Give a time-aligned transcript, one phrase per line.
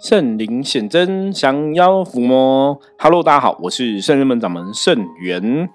[0.00, 2.78] 圣灵显真，降妖伏魔。
[3.00, 5.68] Hello，大家好，我是圣人门掌门圣元，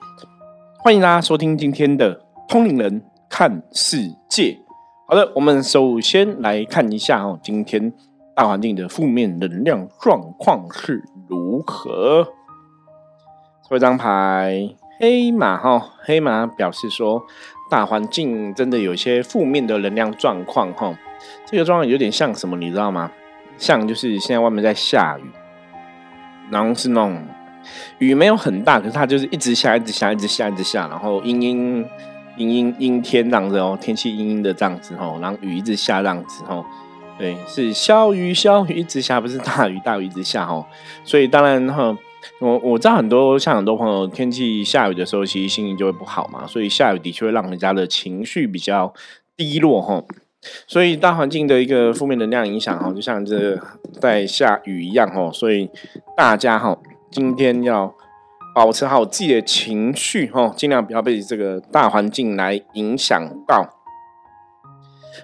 [0.81, 4.57] 欢迎大家收听今天的通灵人看世界。
[5.09, 7.91] 好的，我们首先来看一下哦，今天
[8.33, 12.25] 大环境的负面能量状况是如何。
[13.67, 14.69] 抽一张牌，
[15.01, 17.23] 黑马哈，黑马表示说
[17.69, 20.97] 大环境真的有些负面的能量状况哈。
[21.45, 23.11] 这个状况有点像什么，你知道吗？
[23.63, 25.23] 像就是现在外面在下雨，
[26.51, 27.25] 然后是那种
[27.99, 31.85] 雨没有很大，可是它就是一直下，一直下，一直下，一直下，然后阴阴
[32.35, 36.65] 阴阴阴天这样子哦，天气阴阴的这样子哦，然后雨一直下这样子哦，
[37.17, 40.65] 对，是小雨小雨一直下，不是大雨大雨一直下哦，
[41.05, 41.97] 所以当然哈，
[42.39, 48.93] 我我知道很多像很多朋友天气下雨的时候，其实心情就会不好嘛，所以下雨的确会让人家的情绪比较
[49.37, 50.03] 低落哈。
[50.67, 53.59] 所以大环境的一个负面能量影响哦，就像这
[53.99, 55.69] 在下雨一样哦，所以
[56.15, 56.77] 大家哈
[57.11, 57.93] 今天要
[58.55, 63.79] 保持好自己的情绪哈，尽量不要被这个大环境来影响到。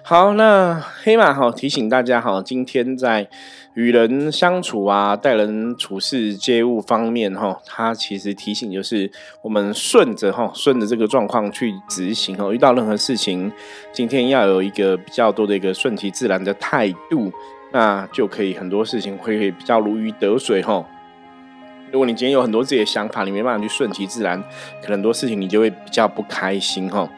[0.02, 3.28] 好，那黑马哈提醒大家哈，今天在
[3.74, 9.10] 与人相处啊、待人处事、接物方面哈，它其实提醒就是
[9.42, 12.52] 我们顺着哈、顺着这个状况去执行哦。
[12.52, 13.50] 遇到任何事情，
[13.92, 17.32] 今天要有一个比较多的一个顺其自然的态度，
[17.72, 20.84] 那就可以很多事情会比较如鱼得水哈。
[21.92, 24.40] 如果你今天有很多自己的想法，你没办法去顺其自然，
[24.82, 27.08] 可能很多事情你就会比较不开心哈。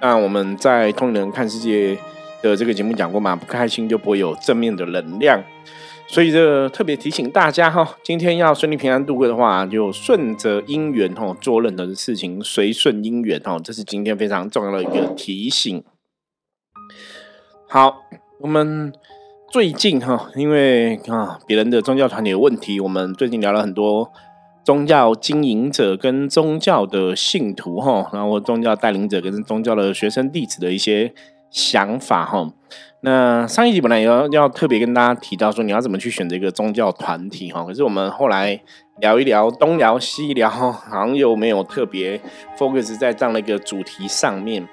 [0.00, 1.94] 那我们在《通灵人看世界》
[2.42, 5.42] 的这个节目讲过嘛，不开心就不会有正面的能量，
[6.06, 15.82] 所以这特别提醒大家哈，今天要顺利平安度过的话，就顺着因缘哈，做任何的事情随顺因缘哈，这是今天非常重要的一个提醒。
[17.68, 18.02] 好，
[18.40, 18.92] 我们
[19.50, 24.12] 最近哈，因为啊别人的宗教团体的问题，我们最近聊了很多。
[24.64, 31.12] 宗教经营者跟宗教的信徒哈，然后宗教带领者跟宗教的学生弟子的一些
[31.52, 32.50] 想法哈。
[33.02, 37.64] 那上一集本来也要要特别跟大家提到说，你要怎么去选择一个宗教团体哈。
[37.64, 38.60] 可是我们后来
[38.98, 42.20] 聊一聊，东聊西聊，好像又没有特别
[42.58, 44.66] focus 在这样的一个主题上面。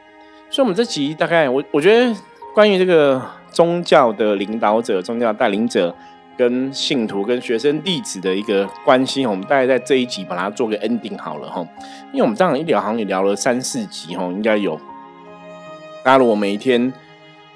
[0.50, 2.16] 所以，我们这集大概我我觉得
[2.56, 5.94] 关于这个宗教的领导者、宗教带领者。
[6.38, 11.60] 跟信徒、跟学生弟子的一个关系，我们大概在这一集把它做个 ending 好了哈。
[12.14, 14.80] 因为我们这样一聊，好像也聊了三四集哈，应该有。
[16.04, 16.92] 大家如果每一天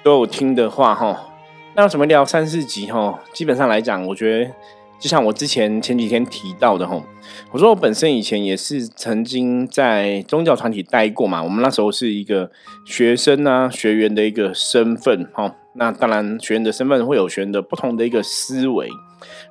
[0.02, 1.32] 都有听的话哈，
[1.74, 3.18] 那怎么聊三四集哈？
[3.32, 4.50] 基本上来讲，我觉得
[5.00, 7.02] 就像我之前前几天提到的哈，
[7.52, 12.50] 我说我本身以前也是曾经在宗教团体待过嘛，我们那时候是一个
[12.84, 15.54] 学生啊、学员的一个身份哈。
[15.76, 18.88] 那当然，学员的身份会有学员的不同的一个思维。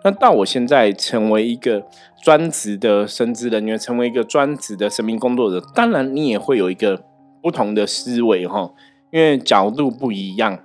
[0.04, 1.84] 那到我现在成为一个
[2.24, 7.04] 专职的神职人员，成为一个专职的神明工作者，当然你也会有一个
[7.44, 8.72] 不同的思维哈，
[9.12, 10.58] 因为角度不一样。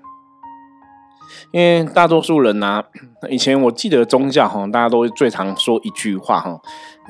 [1.50, 2.83] 因为大多数人呢，
[3.28, 6.59] 以前我记得宗教哈，大家都最常说一句话哈，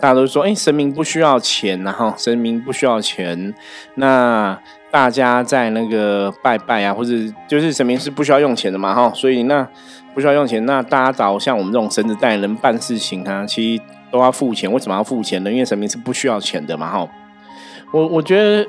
[0.01, 3.55] 大家都说，哎，神明不需要钱，然后神明不需要钱，
[3.95, 4.59] 那。
[4.91, 7.12] 大家在那个拜拜啊，或者
[7.47, 9.69] 就是神明是不需要用钱的嘛，哈，所以那
[10.15, 14.73] 不需要用钱，那大家找像我们这种神子带人办事情啊，其实都要付钱。
[14.73, 15.53] 为什么要付钱呢？
[15.53, 17.06] 因为神明是不需要钱的嘛，哈。
[17.93, 18.67] 我我觉得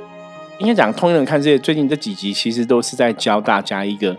[0.59, 4.15] 应该讲通人看这些最近这几集，其实都是在教大家一个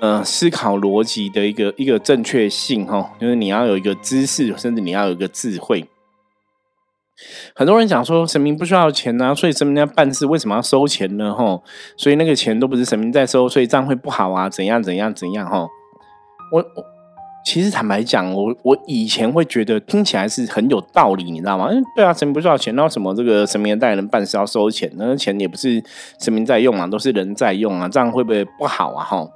[0.00, 5.86] 呃思考逻辑的一个一个正确性，哈，就是你要有一个知识，甚至你要有一个智慧。
[7.54, 11.32] 很多人讲说神明不需要钱呐，所以神明要办事为什么要收钱呢？
[11.32, 11.62] 吼，
[11.96, 14.48] 所以那个钱都不是神明在收，所以这样会不好啊？
[14.48, 15.48] 怎样怎样怎样？
[15.48, 15.68] 吼，
[16.50, 16.64] 我
[17.44, 21.68] 其实坦白讲，我我以前会觉得听起来是很有道理，你知道吗？
[21.70, 24.90] 嗯，对啊，神明不需要钱，那什么这个神明带人办事要收钱？
[24.96, 25.82] 那钱也不是
[26.18, 29.04] 神明在用啊，都是人在用啊，这样会不会不好啊？
[29.04, 29.28] 哈，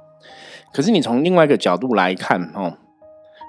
[0.73, 2.73] 可是你从另外一个角度来看，哦。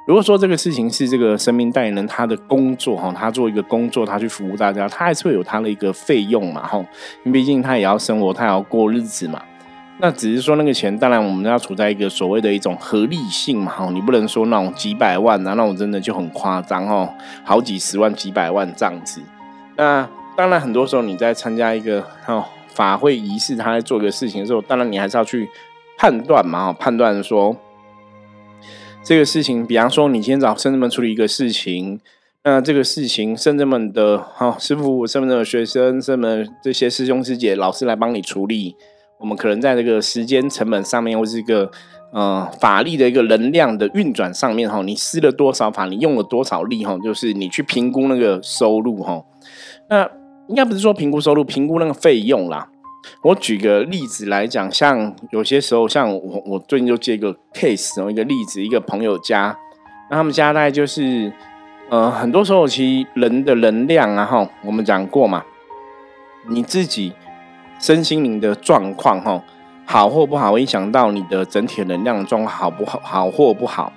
[0.06, 6.84] 如果说这个事情是这个神明代言人他的工作哈，他做一个工作，他去服务大家，他还是会有他的一个费用嘛哈，
[7.32, 9.40] 毕竟他也要生活，他也要过日子嘛。
[10.00, 17.12] 那只是说那个钱，当然我们要处在一个所谓的一种合理性嘛哈，你不能说那种几百万啊，那种真的就很夸张哦，
[17.44, 19.20] 好几十万、几百万这样子。
[19.76, 25.48] 那当然很多时候你在参加一个哦法会仪式，他在做一个事情的时候，当然你还是要去
[25.98, 27.56] 判断嘛，判断说。
[29.02, 31.98] 这个事情，比方说，你今天找圣人们处理一个事情，
[32.44, 38.76] 那这个事情，圣人们的哈师傅、圣人的学生、圣人这些师兄师姐、老师来帮你处理，
[39.20, 41.70] 我们可能在这个时间成本上面，或是一个
[42.12, 49.22] 呃法力的一个能量的运转上面哈，你施了多少法，你用了多少力哈，就是你去评估那个收入哈。
[49.88, 50.08] 那
[50.48, 52.68] 应该不是说评估收入，评估那个费用啦。
[53.22, 59.56] 我举个例子来讲，像有些时候，像我我最近就接一个 case 哦，一个例子，一个朋友家，
[60.10, 61.32] 那他们家大概就是，
[61.88, 65.42] 呃，很多时候其实人的能量啊哈，我们讲过嘛，
[66.48, 67.12] 你自己
[67.80, 69.42] 身心灵的状况哈，
[69.86, 73.92] 好或不好，影响到你的整体能量状况好不好，好或不好。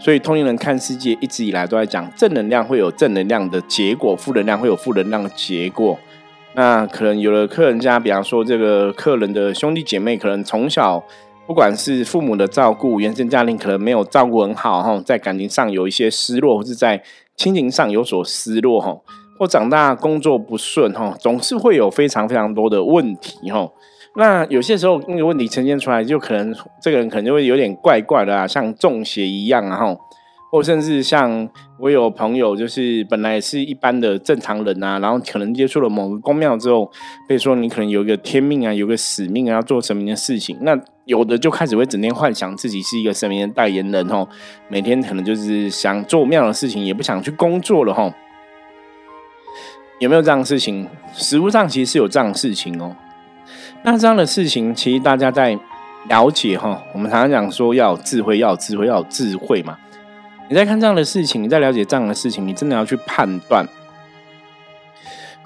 [0.00, 5.98] 所以通灵人看世界一直以来都在讲，正能量会有正能量的结果，负能量会有负能量的结果。
[6.54, 11.02] 那可能有的客人家，比方说这个客人的兄弟姐妹，可能从小
[11.46, 17.02] 不管是父母的照顾，原生家庭可能没有照顾很好哈，在感情上有一些失落，或是在
[17.36, 18.96] 亲情上有所失落哈，
[19.38, 23.70] 或长大工作不顺哈，总是会有非常非常多的问题哈。
[24.16, 29.96] 那有些时候那个问题呈现出来，就可能这个人可能就会有点怪怪的啊，像中邪一样啊哈。
[30.50, 31.46] 或甚至像
[31.78, 36.90] 我有朋友，就是本来是一般的正常人啊，然后可能接触了某个宫庙之后，
[37.28, 40.56] 被说你可能有一个天命啊，有个使命啊，要做神明的事情。
[40.62, 40.74] 那
[41.04, 44.26] 有的就开始会整天幻想自己是一个神明的代言人哦，
[44.68, 48.10] 每天可能就是想做庙的事情，也不想去工作了哈。
[49.98, 50.86] 有没有这样的事情？
[51.14, 52.94] 实物上其实是有这样的事情哦。
[53.82, 55.58] 那这样的事情，其实大家在
[56.08, 59.76] 了解哈，我们常常讲说要有智慧，要有智慧，要有智慧嘛。
[60.48, 63.66] 你在看这样的事情，你在了解这样的事情，你真的要去判断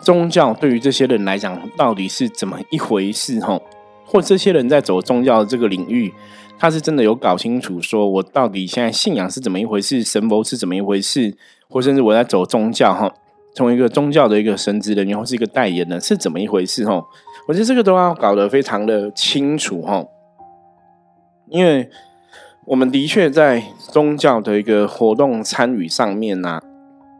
[0.00, 3.40] 宗教对于这些人来讲到底是怎么一回事？
[3.40, 3.62] 吼，
[4.04, 6.12] 或这些人在走宗教这个领域，
[6.58, 11.36] 他是真的有搞清楚，说我到底现在信仰是怎么一回事，神佛是怎么一回事，
[11.68, 13.12] 或甚至我在走宗教，哈，
[13.54, 16.84] 从一个宗教的一个神职人员或是一个代言人是怎么一回事？
[16.84, 17.04] 吼，
[17.46, 20.08] 我觉得这个都要搞得非常的清楚，哦，
[21.48, 21.90] 因为。
[22.64, 26.60] 我们的确在宗教的一个活动参与上面呢，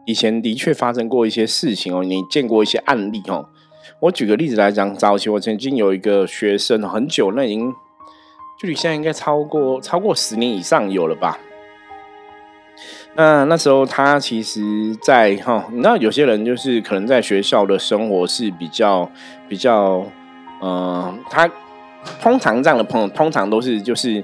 [0.05, 3.49] 以前的确发生过一些事情哦，你见过一些案例哦。
[3.99, 7.73] 我举个例子来讲，早期我曾经有一个学生，很久那已经
[8.57, 11.37] 距离现在应该超过超过十年以上有了吧。
[13.15, 19.09] 那那时候他其实，在哈，你知道有些人就是可能在学校的生活是比较
[19.47, 20.05] 比较，
[20.59, 21.49] 呃，他
[22.21, 24.23] 通常这样的朋友通常都是就是。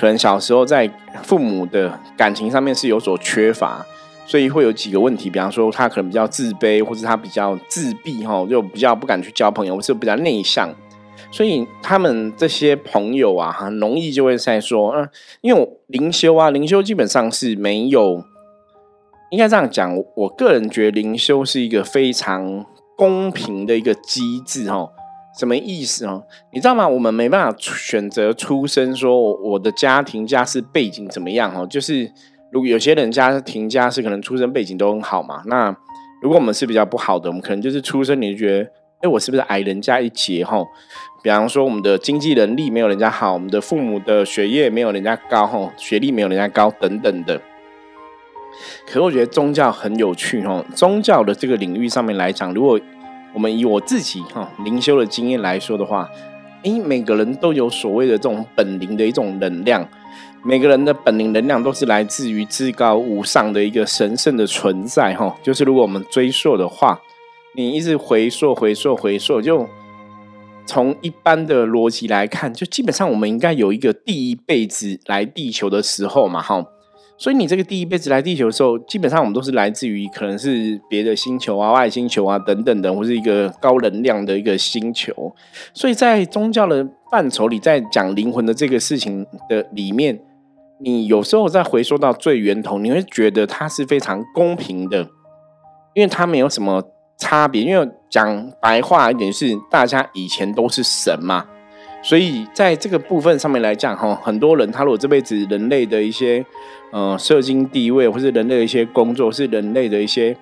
[0.00, 0.88] 可能小时候在
[1.24, 3.84] 父母的感情上面是有所缺乏，
[4.24, 10.72] 所以会有几个问题，比方说他可能比较自卑，或者他比较自闭，哈，就比较不敢去交朋友，或是比较内向，
[11.30, 15.08] 所以他们这些朋友啊，很容易就会在说，嗯，
[15.40, 18.22] 因为灵修啊，灵修基本上是没有，
[19.30, 22.64] 应该这样讲，我个人觉得灵修是一个非常
[22.96, 24.90] 公平的一个机制，哈。
[25.38, 26.24] 什么意思哦？
[26.52, 26.88] 你知道吗？
[26.88, 31.64] 我们没办法选择出生，说我的家庭家世背景怎么样哦？
[31.64, 32.10] 就是
[32.50, 35.76] 如果有些人家庭家世可能出生背景都很好嘛，那
[36.20, 40.58] 如果我们是比较不好的，我们可能就是出生你就觉得，哎，我是不是矮人家一截哈？
[41.22, 47.40] 比方说我们的经济能力没有人家好，我们的父母的学业没有人家高哈，学历没有人家高等等的。
[48.84, 52.80] 可是我觉得宗教很有趣哦，宗教的这个领域上面来讲，如果
[53.32, 56.08] 我们以我自己哈灵修的经验来说的话，
[56.64, 59.86] 诶，每个人都有所谓的这种本灵的一种能量，
[60.42, 65.36] 每个人的本灵能量都是来自于至高无上的一个神圣的存在哈。
[65.40, 67.00] 就是如果我们追溯的话，
[67.58, 69.66] 你一直回溯、回溯、回溯，就
[70.64, 76.64] 从一般的逻辑来看，就基本上我们应该有一个第一辈子来地球的时候嘛，哈。
[77.16, 85.34] 所以你这个第一辈子来地球的时候，基本上我们都是来自于可能是别的星球啊、外星球啊等等等，或是一个高能量的一个星球。
[85.74, 90.20] 所以在宗教的范畴里，在讲灵魂的这个事情的里面，
[90.78, 95.08] 你有时候在回溯到最源头，你会觉得它是非常公平的，
[95.94, 96.80] 因为它没有什么
[97.18, 97.62] 差别。
[97.62, 101.44] 因为讲白话一点是，大家以前都是神嘛。
[102.00, 106.42] 所以在这个部分上面来讲，哈，很多人他如果这辈子人类的一些
[106.92, 110.34] 呃社经地位，或是人类的一些工作，是人类的一些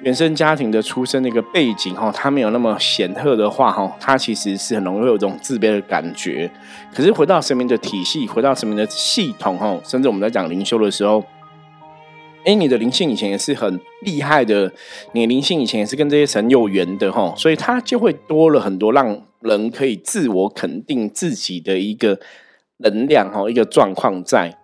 [0.00, 6.50] 原生家庭的出生的一个背景，哈，他没有那么显赫的话，哈，他其实是很容易有这种自卑的感觉。
[6.94, 11.22] 可是回到神明的体系，回到神明的系统，哈，甚至我们在讲灵修的时候。
[12.48, 14.72] 哎，你的灵性以前也是很厉害的，
[15.12, 22.18] 你灵性以前也是跟这些神有缘的哈，所以它就会多了很多让人可以自我肯定自己的一个
[22.78, 24.56] 能量哈，一个状况在。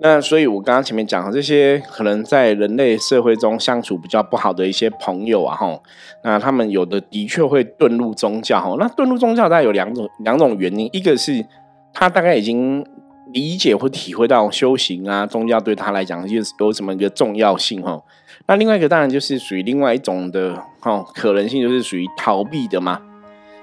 [0.00, 5.80] 那所以我刚刚前面讲这些可能在人类社会中相处比较不好的一些朋友啊哈，
[6.24, 8.74] 那他们有的的确会遁入宗教哈。
[8.76, 11.46] 那遁入宗教大概有两种两种原因，一个是
[11.92, 12.84] 他大概已经
[13.32, 18.00] 理解或体会到修行啊，宗教对他来讲就是有什么一个重要性哈。
[18.46, 23.00] 那另外一个当然就是属于另外一种的哈可能性，就是属于逃避的嘛。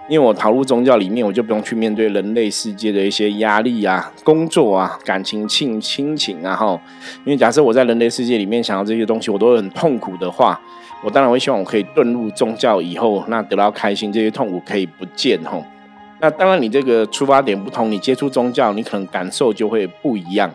[0.09, 6.81] 因为我逃入宗教里面，我就不用去面对人类世界的一些压力啊、工作啊、感情、亲亲情啊哈。
[7.23, 10.59] 因为假设我在人类世界里面想要这些东西，我都很痛苦的话，
[11.01, 15.63] 我当然会希望我可以遁入宗教以后，那得到开心，这些痛苦可以不见哈。
[16.21, 20.53] 那当然，你这个出发点不同，你接触宗教，你可能感受就会不一样。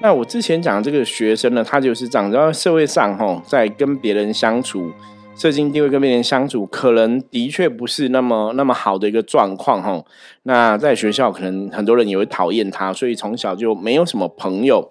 [0.00, 4.90] 那我之前讲这个学生呢，他就是长在社会上哈，在跟别人相处、
[5.36, 10.02] 社经地位跟别人相处，可能的确不是那么那么好的一个状况哈。
[10.44, 14.90] 那在学校，可能很多人也会讨厌他，所以从小就没有什么朋友。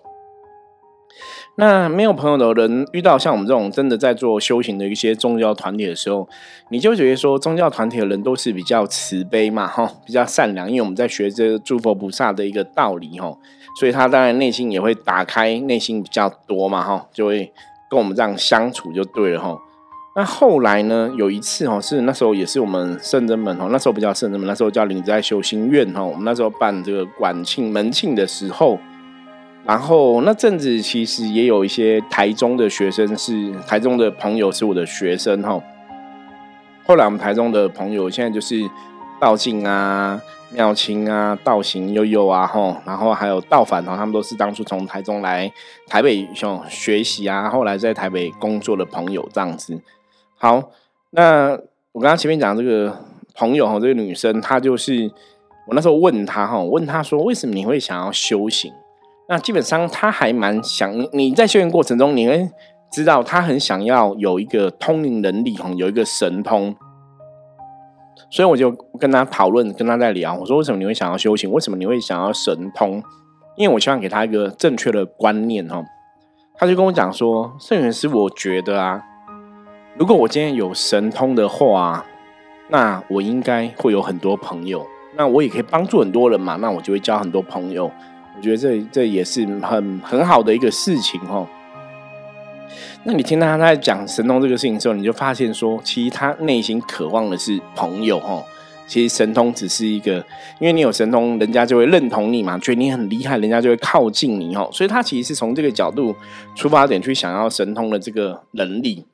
[1.60, 6.26] 那没有朋友的人遇到像我们这种真的在做修行的一些宗教团体的时候，
[6.70, 13.38] 你就觉得说宗教团体的人都是比较慈悲嘛，哈，比较善良，因为我们在学这诸佛菩萨的一个道理，哈，
[13.78, 17.52] 所以他当然内心也会打开，内心比较多嘛，哈，就会
[17.92, 19.60] 跟我们这样相处就对了，哈。
[20.16, 28.80] 那后来呢，有一次，哈，是那时候也是我们圣真门，哈，那时候不叫圣真门，那时候叫灵在修心院，哈，我们那时候办这个管庆门庆的时候。
[29.70, 35.62] 然后那阵子其实也有一些台中的学生是台中的朋友是我的学生哈。
[36.84, 38.68] 后来我们台中的朋友现在就是
[39.22, 40.20] 道静啊、
[40.52, 45.54] 妙清啊、道行悠悠啊哈，然后还有道凡哈，他们都是当初从台中来
[45.86, 49.80] 台北想学习啊，后来在台北工作的朋友这样子。
[50.40, 50.72] 好，
[51.12, 51.52] 那
[51.92, 55.12] 我刚刚前面讲这个朋友哈，这个女生她就是
[55.68, 58.74] 我那时候问她哈，问她说为什么你会想要修行？
[59.30, 62.50] 那基本上他还蛮想你在修行过程中，你会
[62.92, 66.76] 知道他很想要有一个通灵能力，哈，有一个神通。
[68.32, 71.52] 所以我就跟他讨论，跟他在聊，我说为什么你会想要修行？
[71.52, 73.04] 为什么你会想要神通？
[73.56, 75.84] 因为我希望给他一个正确的观念，哈。
[76.58, 79.04] 他就跟我讲说，圣元师，我觉得啊，
[79.96, 82.04] 如果我今天有神通的话，
[82.70, 87.92] 那我应该会有很多朋友，那我也可以帮助很多人嘛，那我就会交很多朋友。
[88.38, 91.48] 我觉得这这也是很很好的一个事情哦。
[93.04, 98.44] 那你听到他在讲神通这个事情的时候，你就发现说，其实他内心渴望的是朋友哦。
[98.88, 100.16] 其实神通只是一个，
[100.60, 104.68] 因为你有神通，人家就会认同你嘛，觉得你很厉害，人家就会靠近你哦。
[104.74, 106.16] 所以他其实是从这个角度
[106.56, 109.06] 出发点去想要神通的这个能力。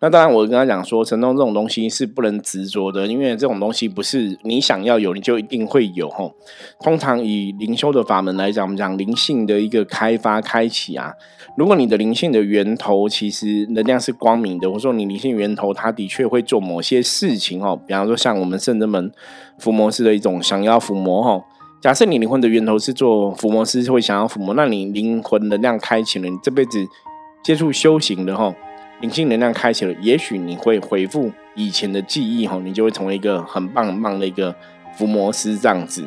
[0.00, 6.34] 那当然，我跟他讲说，神通这种东西是不能执着的，因为这种东西不是你想要有你就一定会有吼。
[6.80, 11.12] 通常以灵修的法门来讲，我们讲灵性的一个开发开启啊，
[11.56, 19.10] 如果你的灵性的源头其实能量是光明的，或者说你灵性源头它的确会做某些事情哦，比方说像我们圣人门
[19.58, 21.44] 伏魔师的一种想要伏魔吼。
[21.82, 26.84] 假设你灵魂的源头是做伏魔师，会想要伏魔，那你灵魂能量开启了，你这辈子
[27.44, 28.54] 接触修行的吼。
[29.00, 34.54] 灵性能量开启了，也许你会恢复以前的记忆哈，你就会成为一个很棒很棒的一个
[34.96, 36.06] 伏魔师这样子。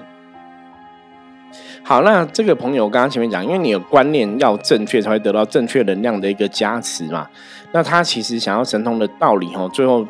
[1.83, 7.27] 好，那这个朋友刚刚前面讲，因为你的观念要正确，才会得到正确能量的一个加持嘛。
[7.71, 10.05] 那他其实想要神通的道理哈，最后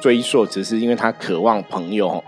[0.00, 2.22] 追溯只是因为他渴望朋友，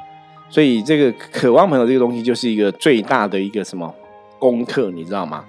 [0.48, 3.92] 所以这个渴望朋友这个东西就是一个最大的一个什么
[4.38, 5.44] 功课，你知道吗？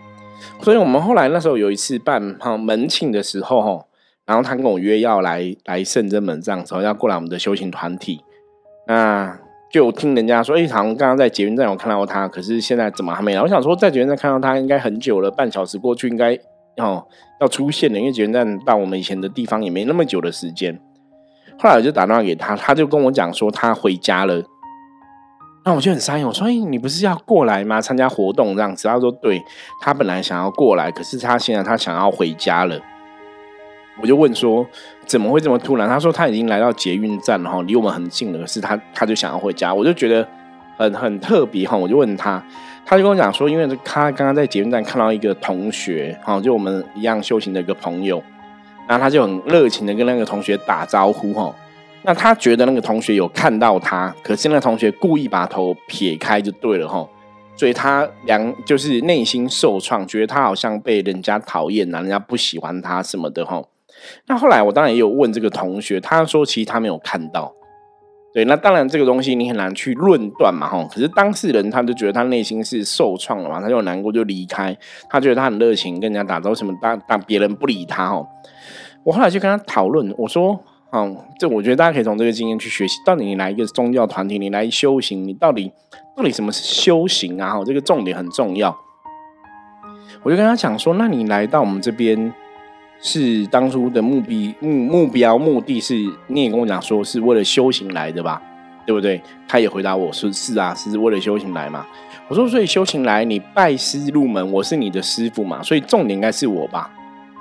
[0.61, 3.86] 所以我们后来那时候有一次办哈门庆的时候哈。
[4.27, 8.19] 然后他跟我约要来来圣真门这样子，要过来我们的修行团体。
[8.85, 9.39] 那
[9.71, 13.41] 就听人家说，哎，好像刚刚在捷运站有看到他，可是现在怎么还没来？
[13.41, 16.37] 我想说，在捷运站看到他应该很久了，半小时过去应该
[16.77, 17.05] 哦
[17.39, 20.79] 要出现了，因为捷运站到我们以前的地方也没那么久的时间。
[21.57, 24.43] 后来我就打电话给他，他就跟我讲说他回家了。
[25.65, 27.81] 那我就很伤心，我说，哎，你不是要过来吗？
[27.81, 28.87] 参加活动这样子？
[28.87, 29.41] 他说，对，
[29.81, 32.79] 他本来想要过来，可是他现在他想要回家了。
[34.01, 34.65] 我就问说
[35.05, 35.87] 怎么会这么突然？
[35.87, 38.39] 他说他已经来到捷运站了哈，离我们很近了。
[38.39, 40.27] 可是他他就想要回家，我就觉得
[40.77, 41.75] 很很特别哈。
[41.75, 42.43] 我就问他，
[42.85, 48.21] 他就跟我讲说，因为他刚刚在捷运站看到一个同学哈，就我们一样修行的一个朋友，
[48.87, 51.53] 然后他就很热情的跟那个同学打招呼哈。
[52.03, 57.05] 那他觉得那个同学有看到他，可是那个同学故意把头撇开就对了哈，
[57.55, 63.61] 所以他两就是内心受创，觉得他好像被人家讨厌啊，人家不喜欢他什么的哈。
[64.27, 67.53] 那后来我当然也有问这个同学，他说其实他没有看到。
[68.33, 70.87] 对，那当然这个东西你很难去论断嘛，哈。
[70.93, 74.77] 可是当事人他就觉得他内心是受创了嘛，他就难过就离开。
[75.09, 78.27] 他觉得他很热情，跟人家打招呼什么，当当别人不理他，吼。
[79.03, 80.59] 我后来就跟他讨论，我说，
[80.91, 85.71] 嗯，这我觉得大家可以从这个经验去学习，到底你来一个宗教团体，你来修行，你到底
[86.15, 87.51] 到底什么是修行啊？
[87.55, 88.77] 吼，这个重点很重要。
[90.21, 92.33] 我就跟他讲说，那你来到我们这边
[92.99, 95.95] 是当初的目的目目标目的是，
[96.27, 98.41] 你也跟我讲说是为了修行来的吧，
[98.85, 99.21] 对不对？
[99.47, 101.85] 他也回答我说是啊，是为了修行来嘛。
[102.27, 106.91] 我说所以修行来，你拜师入门，我是你的师傅嘛，所以重点应该是我吧，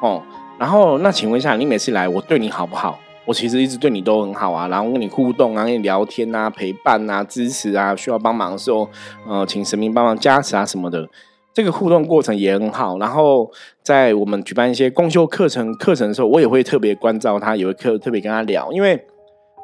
[0.01, 0.23] 哦。
[0.59, 2.99] 然后那请问一下，你每次来我对你好不好？
[3.25, 8.89] 我其实一直对你都很好啊，然后跟你互动啊，跟你聊天啊，陪伴啊，支持啊，需要帮忙的时候，
[9.27, 11.09] 呃，请神明帮忙加持啊什么的，
[11.57, 12.99] 这个互动过程也很好。
[12.99, 13.51] 然后
[13.83, 19.03] 在我们举办一些公修课程课程的时候，我也会特别关照他，有一课特别跟他聊，因为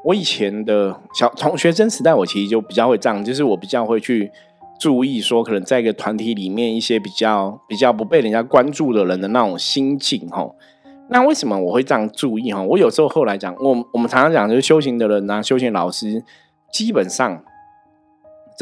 [0.02, 4.30] 我以前的小从学生时代，我其实就比较会这样，就是我比较会去
[4.80, 10.56] 注意说，可能在一个团体里面一些比较比较不被人家关注的人的那种心境，吼。
[11.10, 12.62] 那为什么我会这样注意哈？
[12.62, 16.24] 我有时候后来讲，我我们常常讲，就是修行的人啊，修行老师
[16.72, 17.44] 基本上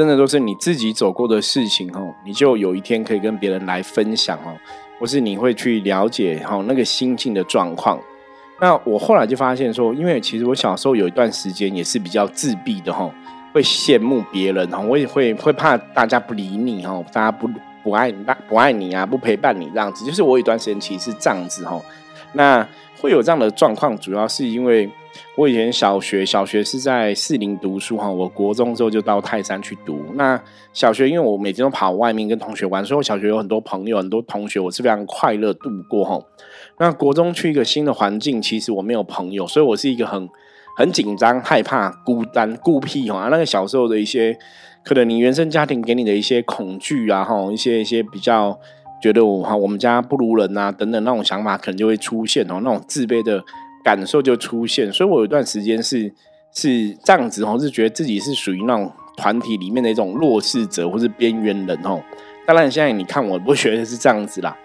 [0.01, 4.57] 真的都是你自己走过的事情哦，你就有一天可以跟别人来分享哦，
[4.99, 8.01] 或是你会去了解哈那个心境的状况。
[8.59, 13.11] 那我后来就发现说，因为其实我小时候有一段时间也是比较自闭的哈，
[13.53, 17.47] 会羡慕别人哈，我也会会怕大家不理你哈，大家不
[17.85, 21.79] 不爱你，不爱你啊，不陪伴你这样子，就是我有一段时间其实是这样子哈。
[22.33, 22.67] 那
[23.01, 24.89] 会有这样的状况，主要是因为
[25.35, 30.05] 我以前小学小学是在四林读书哈，我国中之后就到泰山去读。
[30.15, 30.39] 那
[30.75, 36.23] 小学因为我每天都跑外面跟同学玩，所以我小学有很多朋友、很多同学，我是非常快乐度过哈。
[36.79, 40.29] 那国中去一个新的环境，其实我没有朋友，所以我是一个很
[40.77, 43.29] 很紧张、害怕、孤单、孤僻哈。
[43.31, 44.37] 那个小时候的一些，
[44.85, 48.59] 可能你原生家庭给你的一些恐惧啊哈，一些一些比较。
[49.01, 53.43] 觉得我哈，我们家不如人呐，等等那种想法可能就会出现哦，那种自卑的
[53.83, 54.93] 感受就出现。
[54.93, 56.13] 所以我有一段时间是
[56.53, 62.01] 是这样子哦，是觉得自己是属于那种团体里面的一种弱势者或是边缘人哦。
[62.47, 64.57] 当然现在你看我不觉得是这样子啦，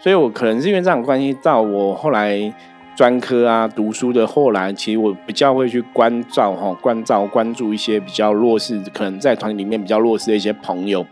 [0.00, 2.52] 所以我可能是因为这样关系，到我后来
[2.96, 11.06] 专科啊读书的后来，其实我比较会去关照哈，关照关注一些比较弱势，可能在团体里面比较弱势的一些朋友。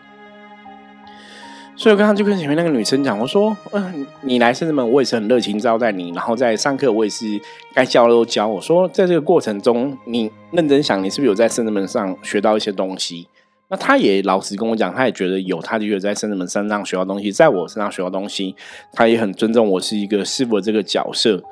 [1.77, 6.11] 所以我刚刚就跟前面那个女生讲，我说：“嗯，你来圣子门，我也是很热情招待你。
[6.11, 7.27] 然后在上课，我也是
[7.75, 8.47] 该教的都教。
[8.47, 13.27] 我说，在这个过程中，你认真想，你是不是有在圣子门上学到一些东西？
[13.69, 18.55] 那他也老实跟我讲，他也觉得有，他就有在圣子门身上学到东西，在我身上学到东西，
[18.93, 21.43] 他也很尊重我是一个师傅的这个角色。”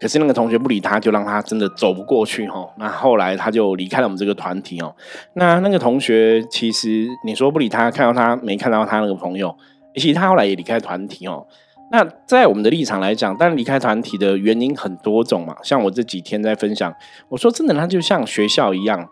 [0.00, 2.66] 可是那个同学不理他，就让他真的走不过去哈。
[2.78, 4.94] 那后来他就离开了我们这个团体哦。
[5.34, 9.54] 那那个同学其实你说不理他，看到他没看到他那个朋友，
[9.96, 11.46] 其实他后来也离开团体哦。
[11.92, 15.54] 那在我们的立场来讲，但离开团体的原因很多种嘛。
[15.62, 16.94] 像我这几天在分享，
[17.28, 19.06] 我说真的，他就像学校一样，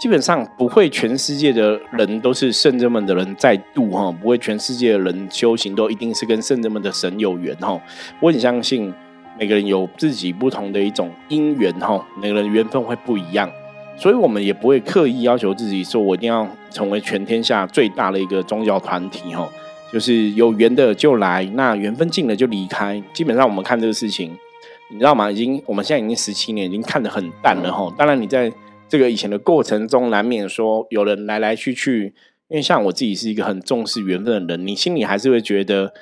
[0.00, 7.80] 基本上不会全世界的人都是圣人们的人在度哈，不会全世界的人修行都一定是跟圣人们的神有缘哈。
[8.20, 8.92] 我很相信。
[9.38, 13.50] 每个人有自己不同的一种因缘哈，每个人缘分会不一样，
[13.96, 19.48] 所以我们也不会刻意要求自己说，我一定要成为全天下最大的一个宗教团体哈。
[19.92, 23.00] 就是有缘的就来，那缘分尽了就离开。
[23.12, 24.36] 基本上我们看这个事情，
[24.90, 25.30] 你知道吗？
[25.30, 27.92] 已经我们现在已经十七年，已经看得很淡了哈。
[27.96, 28.52] 当然，你在
[28.88, 32.12] 这个以前的过程中，难免说有人来来去去，
[32.48, 35.92] 因为像我自己是一个很重视缘分的人，你心里还是会觉得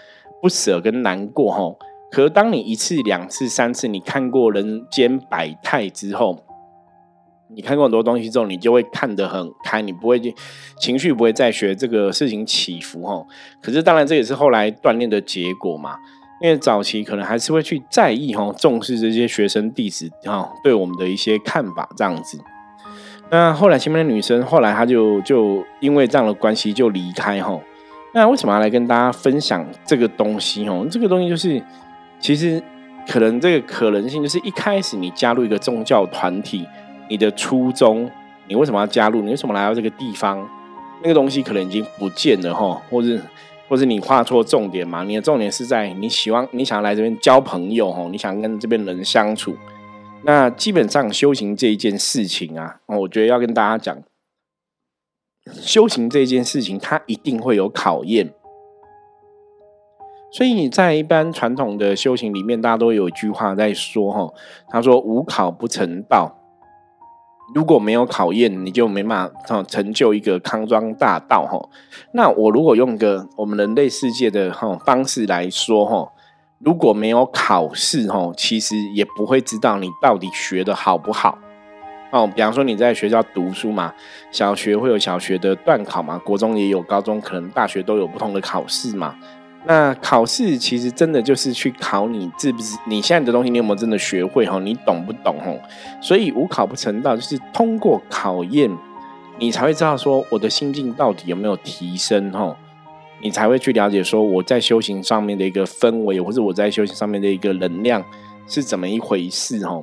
[0.40, 1.76] 不舍跟难过哈。
[2.12, 6.44] 可当你一次、两次、三次，你看过人间百态之后，
[7.48, 10.20] 你看过很多东西之后，你就会看得很开，你不会
[10.78, 13.24] 情绪不会再学这个事情起伏哈。
[13.62, 15.96] 可是当然这也是后来锻炼的结果嘛，
[16.42, 22.38] 因为早期可能还是会去在意哈，重视这些学生弟子哈对我们的一些看法这样子。
[23.30, 27.58] 那后来前面的女生后来她就就因为这样的关系就离开哈。
[28.12, 30.86] 那为什么要来跟大家分享这个东西哦？
[30.90, 31.62] 这个东西就是。
[32.22, 32.62] 其实，
[33.08, 36.64] 可能这个可能性就是一开始你加入一个宗教团体，
[37.10, 38.08] 你的初衷，
[38.46, 39.20] 你为什么要加入？
[39.22, 40.48] 你为什么来到这个地方？
[41.02, 43.20] 那个东西可能已经不见了哈，或者，
[43.68, 45.02] 或者你画错重点嘛？
[45.02, 49.56] 你的重点是在你喜欢，你想来这边交朋友哈，你想跟这边人相处。
[50.22, 54.00] 那基本上修行这一件事情啊，我觉得要跟大家讲，
[55.50, 58.32] 修行这件事情它一定会有考验。
[60.32, 64.32] 所以在一般传统的修行里面，大家都有一句话在说哈，
[64.68, 66.38] 他说“无考不成道”。
[67.54, 71.68] 如果没有考验，你就没办法成就一个康庄大道哈。
[72.14, 76.10] 那我如果用个我们人类世界的哈方式来说哈，
[76.60, 81.36] 如果没有考试哈，其实也不会知道你到底学的好不好
[82.10, 82.26] 哦。
[82.26, 83.92] 比方说你在学校读书嘛，
[84.30, 89.14] 小学会有小学的段考嘛，国中也有，高中可能大学都有不同的考试嘛。
[89.64, 94.58] 那考试其实真的就是去考你是不是你现在的东西，你有没有真的学会哈？
[94.58, 95.52] 你懂不懂哈？
[96.00, 98.70] 所以无考不成道，就是通过考验，
[99.38, 102.56] 你才会知道说我的心境到底有没有提升哈？
[103.22, 108.04] 你才会去了解说我在修行上面的一个氛围，或者我在修行上面的一个能量
[108.48, 109.80] 是怎么一回事哈？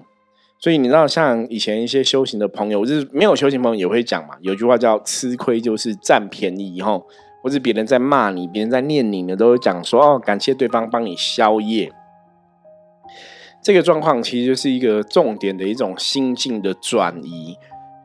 [0.59, 7.01] 所以你知道，像以前一些修行的朋友，就是没有修行朋友也会讲嘛，有句话叫“吃亏就是占便宜”哈。
[7.41, 11.91] 或者别人在骂你，别人在念你呢，都会讲说哦，感谢对方帮你消业。
[13.61, 17.57] 这个状况其实就是一个重点的一种心境的转移。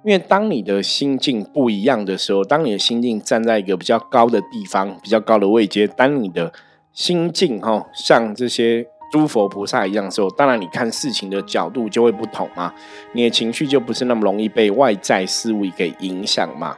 [0.04, 6.52] 因为当你的心境不一样的时候，当你的心境站在一个比较高的地方、比较高的位阶，当你的
[6.92, 12.74] 心境哈像这些诸佛菩萨一样的时候，当然你看事情的角度就会不同嘛，
[13.14, 16.76] 你的情绪就不是那么容易被外在事物给影响嘛。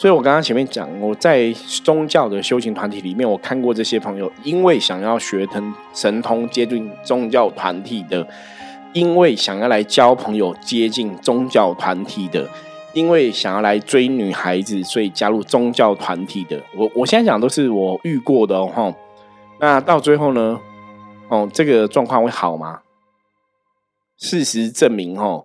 [0.00, 8.24] 所以，我刚刚前面讲，我在宗教的修行团体里面，我看过这些朋友，因为想要学通神通，接近宗教团体的；
[8.92, 12.46] 因为想要来交朋友，接近宗教团体的；
[12.92, 16.62] 因为想要来追女孩子，所以加入宗教团体的。
[16.76, 18.94] 我我现在讲都是我遇过的哦。
[19.58, 20.60] 那到最后呢，
[21.28, 22.82] 哦，这个状况会好吗？
[24.16, 25.44] 事实证明，哦。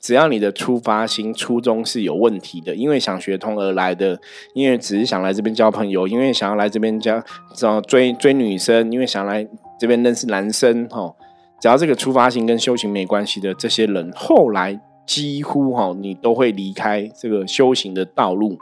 [0.00, 4.18] 只要你的出发心、初衷是有问题的，因为想学通而来的，
[4.54, 7.22] 因为只是想来这边交朋友，因为想要来这边交
[7.54, 9.46] 找追追女生，因为想来
[9.78, 11.14] 这边认识男生，哈，
[11.60, 18.56] 只要这个出发心跟修行没关系的这些人，后来几乎哈你都会离开这个修行的道路。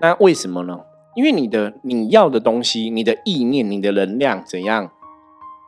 [0.00, 0.80] 那为什么呢？
[1.14, 4.90] 因为你的你要的东西、你的意念、你的能量怎样，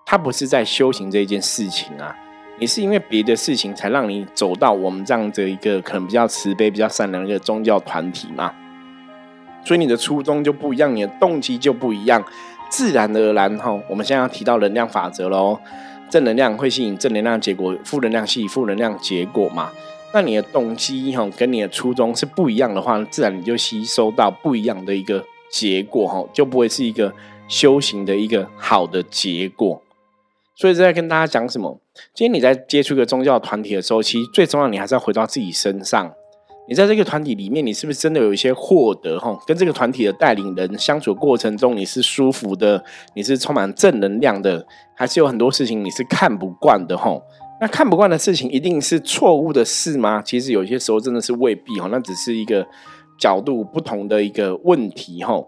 [0.04, 2.16] 它不是在修行这一件事情啊。
[2.60, 8.52] 你是因为别的事情才让你走到我们这样的一个可能比较慈悲、比较善良的一个宗教团体嘛？
[9.64, 12.22] 所以你的初衷就不一样，你的动机就不一样，
[12.68, 13.80] 自然而然哈。
[13.88, 15.58] 我们现在要提到能量法则喽，
[16.10, 19.70] 正能量会吸引正能量结果，负能量吸引负能量结果嘛？
[20.12, 27.10] 那你的动机哈跟你的初衷是不一样的话，自然你就吸收到不一样的一个结果哈，就不会是一个
[27.48, 29.80] 修行的一个好的结果。
[30.60, 31.80] 所以在跟大家讲什么？
[32.14, 36.12] 今天你在接触一个宗教团体的时候，其实最重要，你还是要回到自己身上。
[36.68, 39.18] 你在这个团体里面，你是不是真的有一些获得？
[39.18, 46.94] 哈，跟这个团体的带领人相处过程中，你是舒服的，你是充满正能量的，还是有很多事情你是看不惯的？
[46.94, 47.18] 哈，
[47.58, 50.20] 那看不惯的事情一定是错误的事吗？
[50.20, 51.80] 其实有些时候真的是未必。
[51.80, 52.66] 哈，那只是一个
[53.18, 55.24] 角度不同的一个问题。
[55.24, 55.42] 哈。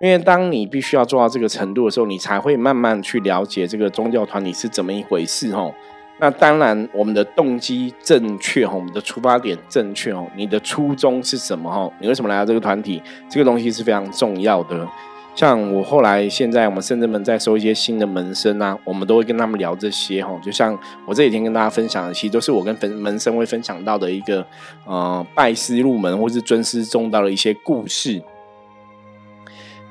[0.00, 5.74] 因为当你必须要做到这个程度的时候，你才会慢慢去了解这个宗教团体是怎么一回事哦。
[6.20, 11.92] 那当然，我们的动机正确哦，我们的出发点正确哦，你的初衷是什么哦？
[12.00, 13.02] 你为什么来到这个团体？
[13.28, 14.86] 这个东西是非常重要的。
[15.34, 20.36] 像我后来现在我们甚至们在收一些新的门生啊，我们都会跟他们聊这些哈。
[20.42, 24.44] 就像我这几天跟大家分享的，其实都是我跟分门生会分享到的一个
[24.84, 28.20] 呃拜师入门或是尊师重道的一些故事。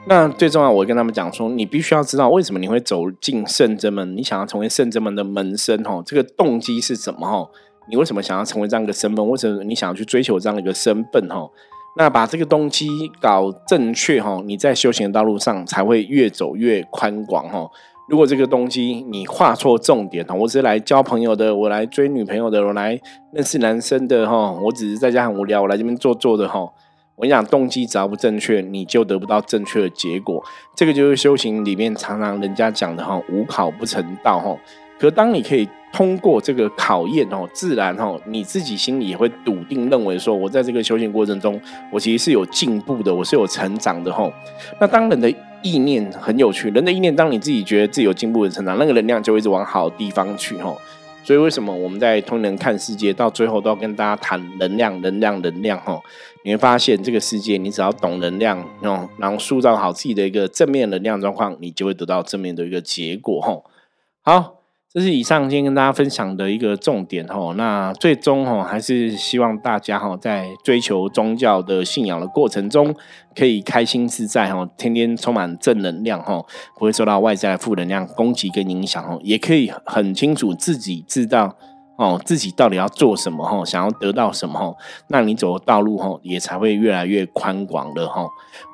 [0.09, 7.45] 那最重要，我跟他们讲说，你必须要知道为什么你会走进圣真门，你想要成为圣真门的门生哈，这个动机是什么哈？
[7.89, 9.29] 你为什么想要成为这样一个身份？
[9.29, 11.49] 为什么你想要去追求这样的一个身份哈？
[11.97, 12.87] 那把这个动机
[13.19, 17.69] 搞正确哈，你在修行的道路上才会越走越宽广哈。
[18.07, 22.97] 如果这个东西你画错重点哈，我只是来交朋友的，我来追女朋友的，我来
[23.33, 26.71] 认识男生的哈，我只是在家很无聊，我来这边坐坐的哈。
[27.17, 30.43] 我跟你讲，动机只要不正确，你就得不到正确的结果。
[30.75, 34.55] 这个就是修行里面常常人家讲的哈，无考不成道哈。
[34.99, 41.59] 可当你可以通过这个考验哦，自然哈，你自己心里也会笃定认为说，我在这个修行过程中，
[41.91, 44.31] 我其实是有进步的，我是有成长的哈。
[44.79, 45.27] 那当人的
[45.63, 50.71] 意念很有趣，人的意念，当你自己觉得自己有进步的成长，那个能量就会一直往好的地方去哈。
[51.27, 55.77] 所以为什么我们在通人看世界，到最后都要跟大家谈能量、能量、能量？
[55.81, 56.01] 哈，
[56.45, 63.41] 你会发现这个世界，你只要懂能量，哦，然后塑造好自己的一个正面能量状况，你就会得到正面的一个结果。
[63.41, 63.61] 哈，
[64.21, 64.56] 好。
[64.97, 72.95] 这是以上今天跟大家分享的一个重点哈，那最终哈还是希望大家哈在追求宗教的信仰的过程中，
[73.35, 81.55] 可以开心自在哈，天天充满正能量哈，不会受到外在的负能量攻击跟影响哦，也可以很清楚自己知道。
[81.97, 83.65] 哦，自己到底要做什么哈？
[83.65, 84.75] 想要得到什么哈？
[85.07, 88.23] 那你走的道路哈，也才会越来越宽广了哈。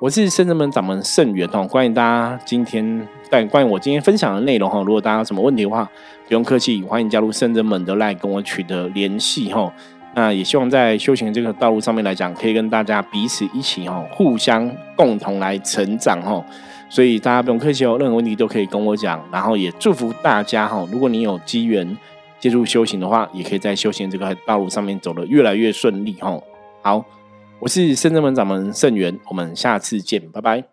[0.02, 5.90] 我是圣人门掌门圣元哈，欢迎大家今天但关于我今天分享的内容哈，如果大家有什么问题的话，
[6.28, 9.72] 不用客气，欢迎加入圣人门的来跟我取得联系哈。
[10.16, 16.44] 那也希望在修行这个道路上面来讲，可以跟大家彼此一起哈，互相共同来成长哈。
[16.90, 19.20] 所以大家不用客气哦，任何问题都可以跟我讲。
[19.32, 21.98] 然后也祝福大家哈，如果你有机缘
[22.44, 26.44] 借助修行的话，也可以在修行这个道路上面走得越来越顺利哦。
[26.82, 27.06] 好，
[27.58, 30.73] 我是深圳门掌门圣元，我们下次见，拜拜。